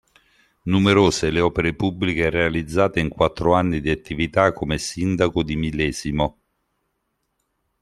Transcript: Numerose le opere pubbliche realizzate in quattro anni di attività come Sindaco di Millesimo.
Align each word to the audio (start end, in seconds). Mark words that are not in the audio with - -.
Numerose 0.63 1.29
le 1.29 1.41
opere 1.41 1.75
pubbliche 1.75 2.31
realizzate 2.31 2.99
in 2.99 3.07
quattro 3.07 3.53
anni 3.53 3.81
di 3.81 3.91
attività 3.91 4.51
come 4.51 4.79
Sindaco 4.79 5.43
di 5.43 5.55
Millesimo. 5.55 6.37